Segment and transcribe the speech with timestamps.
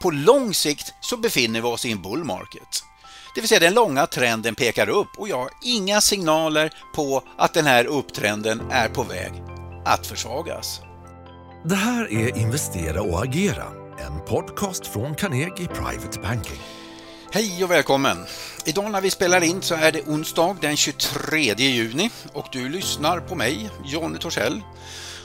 [0.00, 2.84] På lång sikt så befinner vi oss i en bull market.
[3.34, 7.54] Det vill säga den långa trenden pekar upp och jag har inga signaler på att
[7.54, 9.32] den här upptrenden är på väg
[9.84, 10.80] att försvagas.
[11.64, 13.64] Det här är Investera och agera,
[13.98, 16.60] en podcast från Carnegie Private Banking.
[17.32, 18.16] Hej och välkommen!
[18.64, 23.20] Idag när vi spelar in så är det onsdag den 23 juni och du lyssnar
[23.20, 24.62] på mig, Jonny Torssell.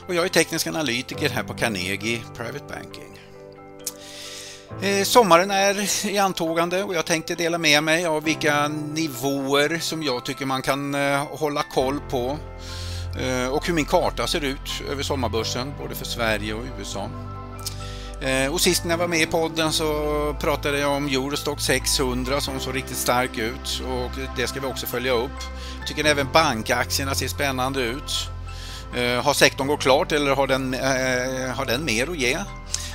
[0.08, 3.27] Och jag är teknisk analytiker här på Carnegie Private Banking.
[4.82, 10.02] Eh, sommaren är i antågande och jag tänkte dela med mig av vilka nivåer som
[10.02, 12.38] jag tycker man kan eh, hålla koll på
[13.20, 17.10] eh, och hur min karta ser ut över sommarbörsen både för Sverige och USA.
[18.50, 19.86] Och sist när jag var med i podden så
[20.40, 24.86] pratade jag om Eurostock 600 som såg riktigt stark ut och det ska vi också
[24.86, 25.40] följa upp.
[25.78, 28.28] Jag tycker även bankaktierna ser spännande ut.
[29.22, 30.74] Har sektorn gått klart eller har den,
[31.54, 32.38] har den mer att ge?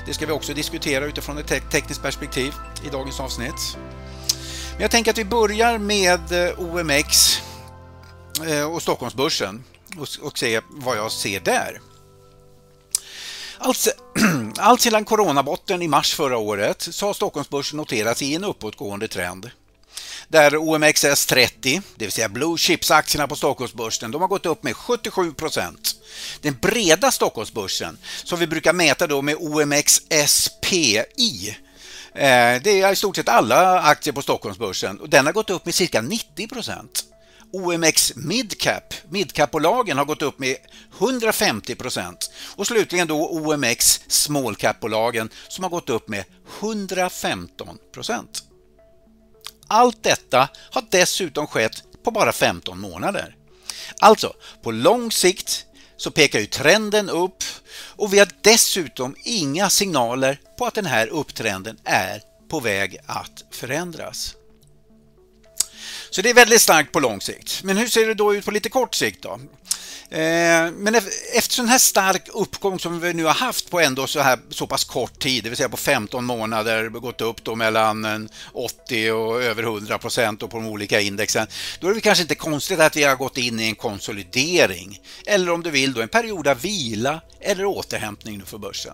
[0.05, 2.53] Det ska vi också diskutera utifrån ett tekniskt perspektiv
[2.85, 3.77] i dagens avsnitt.
[4.73, 7.41] Men jag tänker att vi börjar med eh, OMX
[8.47, 9.63] eh, och Stockholmsbörsen
[10.21, 11.81] och se vad jag ser där.
[13.57, 13.87] Allt,
[14.57, 19.51] allt sedan coronabotten i mars förra året så har Stockholmsbörsen noterats i en uppåtgående trend
[20.27, 25.33] där OMXS30, det vill säga Blue Chips-aktierna på Stockholmsbörsen, de har gått upp med 77
[25.33, 25.95] procent.
[26.41, 30.97] Den breda Stockholmsbörsen, som vi brukar mäta då med OMXSPI,
[32.13, 35.65] eh, det är i stort sett alla aktier på Stockholmsbörsen och den har gått upp
[35.65, 37.05] med cirka 90 procent.
[37.53, 40.55] OMX Midcap, Midcap-bolagen har gått upp med
[40.99, 46.23] 150 procent och slutligen då OMX Smallcap-bolagen som har gått upp med
[46.59, 48.43] 115 procent.
[49.73, 53.35] Allt detta har dessutom skett på bara 15 månader.
[53.99, 55.65] Alltså, på lång sikt
[55.97, 57.43] så pekar ju trenden upp
[57.73, 63.43] och vi har dessutom inga signaler på att den här upptrenden är på väg att
[63.51, 64.35] förändras.
[66.09, 67.63] Så det är väldigt starkt på lång sikt.
[67.63, 69.39] Men hur ser det då ut på lite kort sikt då?
[70.13, 70.95] Eh, men
[71.33, 74.67] efter sån här stark uppgång som vi nu har haft på ändå så, här, så
[74.67, 79.43] pass kort tid, det vill säga på 15 månader, gått upp då mellan 80 och
[79.43, 81.47] över 100 procent på de olika indexen,
[81.79, 84.99] då är det kanske inte konstigt att vi har gått in i en konsolidering.
[85.25, 88.93] Eller om du vill då en period av vila eller återhämtning nu för börsen.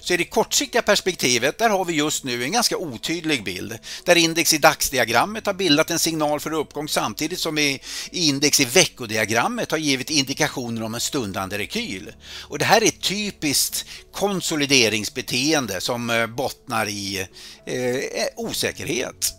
[0.00, 3.78] Så i det kortsiktiga perspektivet, där har vi just nu en ganska otydlig bild.
[4.04, 7.80] Där index i dagsdiagrammet har bildat en signal för uppgång samtidigt som i
[8.10, 12.12] index i veckodiagrammet har givit indikationer om en stundande rekyl.
[12.22, 17.26] Och det här är ett typiskt konsolideringsbeteende som eh, bottnar i
[17.66, 19.34] eh, eh, osäkerhet.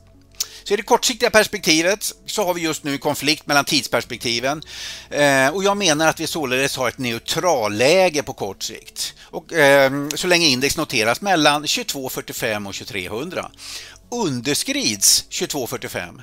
[0.64, 4.62] Så i det kortsiktiga perspektivet så har vi just nu en konflikt mellan tidsperspektiven
[5.10, 9.14] eh, och jag menar att vi således har ett neutralläge på kort sikt.
[9.22, 13.52] Och, eh, så länge index noteras mellan 2245 och 2300.
[14.12, 16.22] Underskrids 2245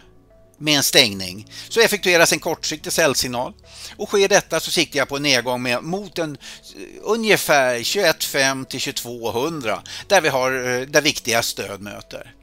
[0.58, 3.52] med en stängning så effektueras en kortsiktig säljsignal
[3.97, 6.32] och sker detta så siktar jag på en nedgång med, mot en
[6.76, 12.34] eh, ungefär 21,5 till 2200 där vi har eh, där viktiga stöd möter.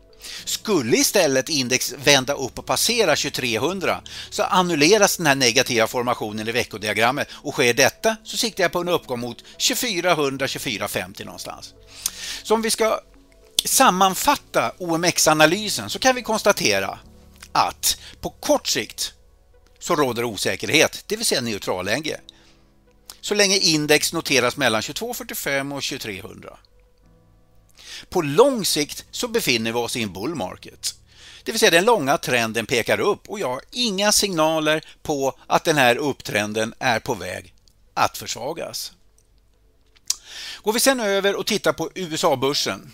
[0.46, 6.52] Skulle istället index vända upp och passera 2300 så annulleras den här negativa formationen i
[6.52, 11.74] veckodiagrammet och sker detta så siktar jag på en uppgång mot 2400-2450 någonstans.
[12.44, 13.00] Så om vi ska
[13.66, 17.00] sammanfatta OMX-analysen så kan vi konstatera
[17.52, 19.14] att på kort sikt
[19.80, 22.20] så råder osäkerhet, det vill säga neutralläge.
[23.22, 26.58] Så länge index noteras mellan 2245 och 2300.
[28.10, 30.96] På lång sikt så befinner vi oss i en bull market.
[31.44, 35.64] Det vill säga den långa trenden pekar upp och jag har inga signaler på att
[35.64, 37.54] den här upptrenden är på väg
[37.94, 38.92] att försvagas.
[40.64, 42.92] Går vi sen över och tittar på USA-börsen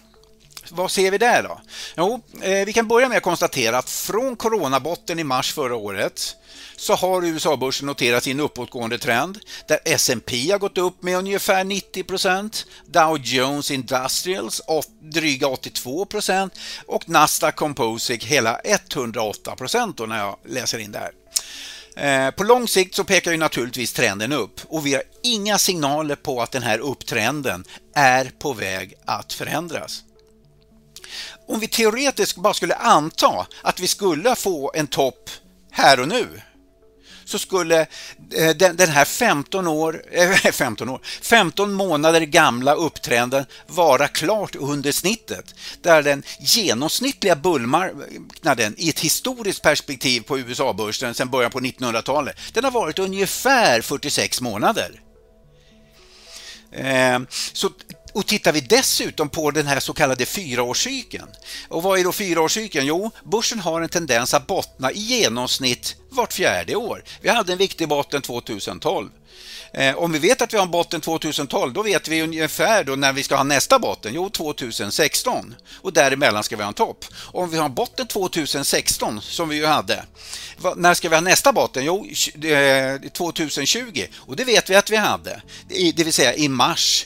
[0.70, 1.62] vad ser vi där då?
[1.98, 6.36] Jo, eh, vi kan börja med att konstatera att från coronabotten i mars förra året
[6.76, 11.64] så har USA-börsen noterats i en uppåtgående trend där S&P har gått upp med ungefär
[11.64, 14.62] 90% Dow Jones Industrials
[15.00, 16.50] dryga 82%
[16.86, 19.56] och Nasdaq Composite hela 108
[19.96, 21.12] då när jag läser in det här.
[21.96, 26.16] Eh, på lång sikt så pekar ju naturligtvis trenden upp och vi har inga signaler
[26.16, 27.64] på att den här upptrenden
[27.96, 30.04] är på väg att förändras.
[31.48, 35.30] Om vi teoretiskt bara skulle anta att vi skulle få en topp
[35.72, 36.42] här och nu
[37.32, 37.82] så skulle
[38.34, 44.92] eh, den här 15 år, eh, 15 år, 15 månader gamla upptrenden vara klart under
[44.92, 45.56] snittet.
[45.82, 52.64] Där den genomsnittliga bullmarknaden i ett historiskt perspektiv på USA-börsen sedan början på 1900-talet, den
[52.64, 55.02] har varit ungefär 46 månader.
[56.72, 57.20] Eh,
[57.54, 57.70] så
[58.14, 61.28] och tittar vi dessutom på den här så kallade fyraårscykeln.
[61.68, 62.86] Och vad är då fyraårscykeln?
[62.86, 67.04] Jo, börsen har en tendens att bottna i genomsnitt vart fjärde år.
[67.22, 69.10] Vi hade en viktig botten 2012.
[69.74, 72.96] Eh, om vi vet att vi har en botten 2012, då vet vi ungefär då
[72.96, 74.14] när vi ska ha nästa botten.
[74.14, 75.56] Jo, 2016.
[75.74, 77.06] Och däremellan ska vi ha en topp.
[77.34, 80.04] Om vi har en botten 2016, som vi ju hade,
[80.76, 81.86] när ska vi ha nästa botten?
[81.86, 82.08] Jo,
[83.14, 84.00] 2020.
[84.00, 87.06] Eh, och det vet vi att vi hade, det vill säga i mars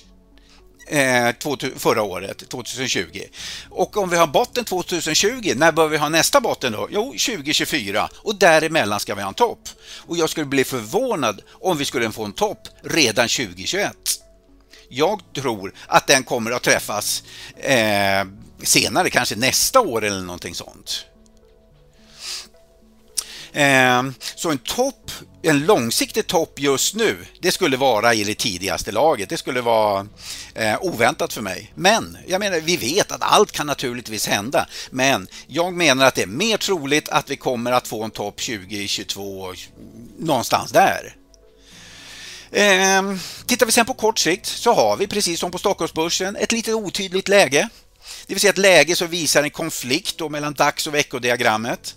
[0.87, 1.33] Eh,
[1.77, 3.21] förra året, 2020.
[3.69, 6.87] Och om vi har botten 2020, när bör vi ha nästa botten då?
[6.91, 9.69] Jo, 2024 och däremellan ska vi ha en topp.
[10.07, 13.95] Och jag skulle bli förvånad om vi skulle få en topp redan 2021.
[14.89, 17.23] Jag tror att den kommer att träffas
[17.55, 18.25] eh,
[18.63, 21.05] senare, kanske nästa år eller någonting sånt.
[23.57, 25.11] Ehm, så en topp,
[25.41, 29.29] en långsiktig topp just nu, det skulle vara i det tidigaste laget.
[29.29, 30.07] Det skulle vara
[30.55, 31.73] eh, oväntat för mig.
[31.75, 34.67] Men jag menar, vi vet att allt kan naturligtvis hända.
[34.91, 38.41] Men jag menar att det är mer troligt att vi kommer att få en topp
[38.41, 39.53] 2022
[40.19, 41.15] någonstans där.
[42.51, 46.51] Ehm, tittar vi sen på kort sikt så har vi precis som på Stockholmsbörsen ett
[46.51, 47.69] lite otydligt läge.
[48.27, 51.95] Det vill säga ett läge som visar en konflikt mellan dags och veckodiagrammet.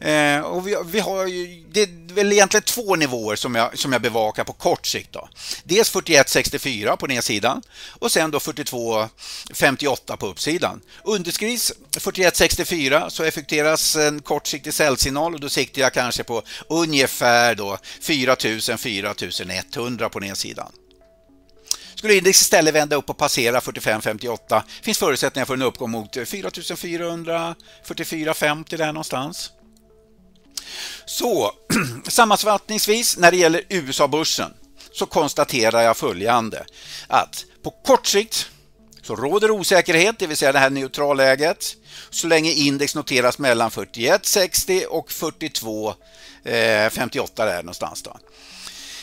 [0.00, 3.92] Eh, och vi, vi, har ju, det är väl egentligen två nivåer som jag, som
[3.92, 5.12] jag bevakar på kort sikt.
[5.12, 5.28] Då.
[5.64, 10.80] Dels 41,64 på nedsidan och sen då 42,58 på uppsidan.
[11.04, 17.78] Underskrids 41,64 så effekteras en kortsiktig säljsignal och då siktar jag kanske på ungefär då
[18.00, 20.72] 4000 4100 på nedsidan.
[21.94, 27.54] Skulle index istället vända upp och passera 45,58 finns förutsättningar för en uppgång mot 4400
[27.84, 29.52] 44,50 där någonstans.
[31.06, 31.52] Så
[32.08, 34.54] sammanfattningsvis när det gäller USA-börsen
[34.92, 36.64] så konstaterar jag följande
[37.06, 38.50] att på kort sikt
[39.02, 41.76] så råder osäkerhet, det vill säga det här neutralläget,
[42.10, 48.02] så länge index noteras mellan 41,60 och 42,58 eh, där någonstans.
[48.02, 48.16] Då.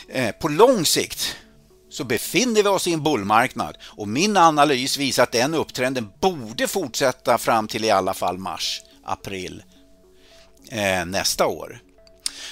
[0.09, 1.35] Eh, på lång sikt
[1.89, 6.67] så befinner vi oss i en bullmarknad och min analys visar att den upptrenden borde
[6.67, 9.63] fortsätta fram till i alla fall mars, april
[10.71, 11.79] Eh, nästa år.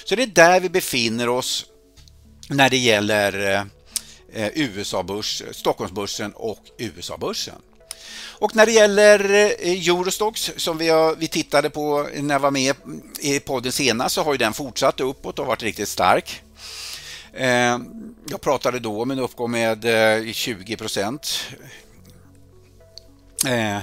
[0.04, 1.66] Så det är där vi befinner oss
[2.48, 3.64] när det gäller
[4.32, 7.54] eh, USA-börs, Stockholmsbörsen och USA-börsen.
[8.38, 12.50] Och när det gäller eh, Eurostox som vi, har, vi tittade på när jag var
[12.50, 12.76] med
[13.20, 16.42] i podden senast så har ju den fortsatt uppåt och varit riktigt stark.
[17.32, 17.78] Eh,
[18.28, 19.86] jag pratade då om en uppgång med
[20.34, 21.46] 20 procent
[23.46, 23.78] Eh,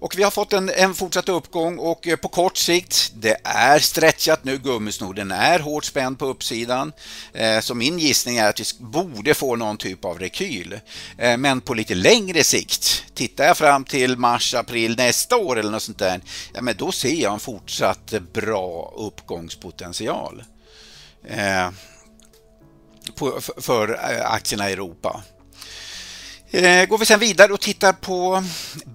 [0.00, 3.78] och vi har fått en, en fortsatt uppgång och eh, på kort sikt, det är
[3.78, 6.92] stretchat nu, gummisnoden är hårt spänd på uppsidan.
[7.32, 10.80] Eh, så min gissning är att vi borde få någon typ av rekyl.
[11.16, 15.82] Men på lite längre sikt, tittar jag fram till mars, april nästa år eller något
[15.82, 16.20] sånt där,
[16.54, 20.44] ja, men då ser jag en fortsatt bra uppgångspotential
[23.56, 25.22] för aktierna i Europa.
[26.50, 28.44] Eh, går vi sen vidare och tittar på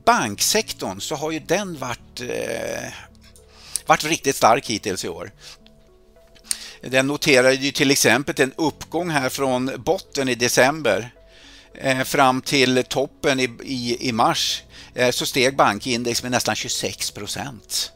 [0.05, 2.91] banksektorn så har ju den varit, eh,
[3.85, 5.31] varit riktigt stark hittills i år.
[6.81, 11.13] Den noterade ju till exempel en uppgång här från botten i december
[11.73, 14.63] eh, fram till toppen i, i, i mars
[14.95, 17.91] eh, så steg bankindex med nästan 26 procent.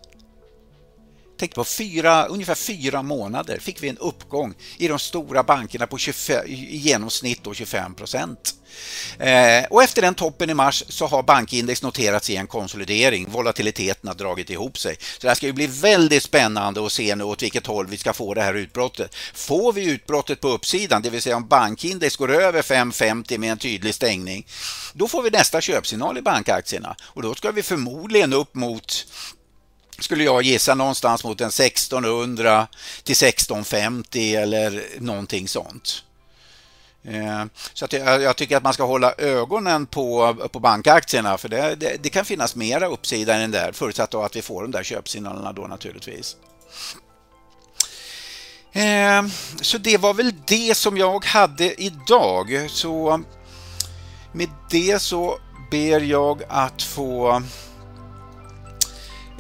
[1.37, 5.97] Tänk på fyra, ungefär fyra månader fick vi en uppgång i de stora bankerna på
[5.97, 8.53] 25, i genomsnitt då 25 procent.
[9.19, 13.29] Eh, och efter den toppen i mars så har bankindex noterats i en konsolidering.
[13.29, 14.95] Volatiliteten har dragit ihop sig.
[14.99, 17.97] Så det här ska ju bli väldigt spännande att se nu åt vilket håll vi
[17.97, 19.15] ska få det här utbrottet.
[19.33, 23.57] Får vi utbrottet på uppsidan, det vill säga om bankindex går över 5,50 med en
[23.57, 24.47] tydlig stängning,
[24.93, 29.07] då får vi nästa köpsignal i bankaktierna och då ska vi förmodligen upp mot
[29.99, 32.67] skulle jag gissa någonstans mot en 1600
[33.03, 36.03] till 1650 eller någonting sånt.
[37.03, 41.49] Eh, så att jag, jag, tycker att man ska hålla ögonen på, på bankaktierna för
[41.49, 44.83] det, det, det kan finnas mera uppsida än där förutsatt att vi får de där
[44.83, 46.35] köpsignalerna då naturligtvis.
[48.71, 49.25] Eh,
[49.61, 52.67] så det var väl det som jag hade idag.
[52.69, 53.21] Så
[54.31, 55.39] med det så
[55.71, 57.41] ber jag att få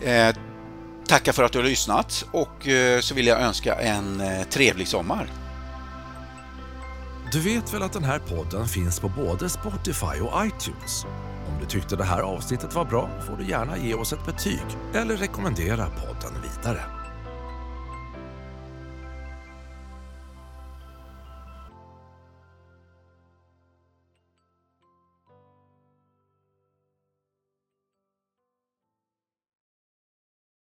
[0.03, 0.35] eh,
[1.07, 4.87] tacka för att du har lyssnat och eh, så vill jag önska en eh, trevlig
[4.87, 5.27] sommar.
[7.31, 11.05] Du vet väl att den här podden finns på både Spotify och iTunes?
[11.47, 14.65] Om du tyckte det här avsnittet var bra får du gärna ge oss ett betyg
[14.93, 16.96] eller rekommendera podden vidare.